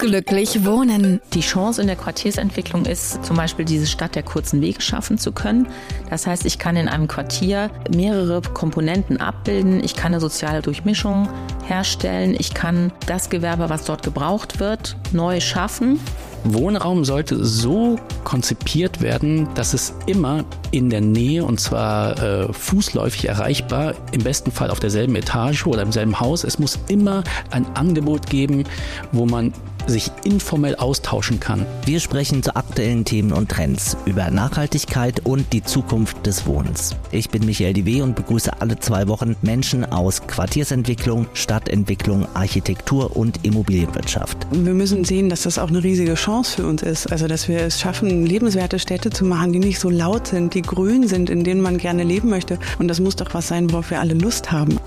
[0.00, 1.20] Glücklich wohnen.
[1.34, 5.30] Die Chance in der Quartiersentwicklung ist zum Beispiel diese Stadt der kurzen Wege schaffen zu
[5.30, 5.68] können.
[6.08, 9.84] Das heißt, ich kann in einem Quartier mehrere Komponenten abbilden.
[9.84, 11.28] Ich kann eine soziale Durchmischung
[11.66, 12.34] herstellen.
[12.38, 16.00] Ich kann das Gewerbe, was dort gebraucht wird, neu schaffen.
[16.44, 23.28] Wohnraum sollte so konzipiert werden, dass es immer in der Nähe und zwar äh, fußläufig
[23.28, 26.44] erreichbar, im besten Fall auf derselben Etage oder im selben Haus.
[26.44, 28.64] Es muss immer ein Angebot geben,
[29.12, 29.52] wo man
[29.90, 31.66] sich informell austauschen kann.
[31.84, 36.96] Wir sprechen zu aktuellen Themen und Trends über Nachhaltigkeit und die Zukunft des Wohnens.
[37.10, 43.44] Ich bin Michael Diwe und begrüße alle zwei Wochen Menschen aus Quartiersentwicklung, Stadtentwicklung, Architektur und
[43.44, 44.38] Immobilienwirtschaft.
[44.50, 47.10] Wir müssen sehen, dass das auch eine riesige Chance für uns ist.
[47.10, 50.62] Also, dass wir es schaffen, lebenswerte Städte zu machen, die nicht so laut sind, die
[50.62, 52.58] grün sind, in denen man gerne leben möchte.
[52.78, 54.78] Und das muss doch was sein, worauf wir alle Lust haben.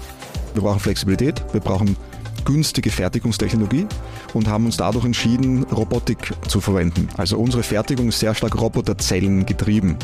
[0.53, 1.97] Wir brauchen Flexibilität, wir brauchen
[2.45, 3.87] günstige Fertigungstechnologie
[4.33, 7.09] und haben uns dadurch entschieden, Robotik zu verwenden.
[7.17, 9.97] Also unsere Fertigung ist sehr stark Roboterzellen getrieben.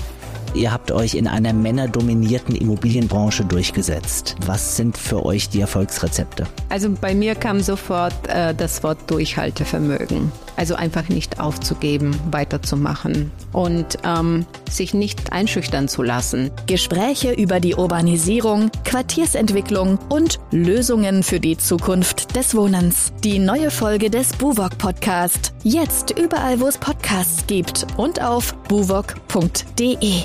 [0.54, 4.36] Ihr habt euch in einer männerdominierten Immobilienbranche durchgesetzt.
[4.46, 6.48] Was sind für euch die Erfolgsrezepte?
[6.70, 10.32] Also bei mir kam sofort äh, das Wort Durchhaltevermögen.
[10.56, 16.52] Also einfach nicht aufzugeben, weiterzumachen und ähm, sich nicht einschüchtern zu lassen.
[16.68, 23.14] Gespräche über die Urbanisierung, Quartiersentwicklung und Lösungen für die Zukunft des Wohnens.
[23.24, 25.54] Die neue Folge des Buwok Podcast.
[25.64, 30.24] Jetzt überall, wo es Podcasts gibt und auf buwok.de.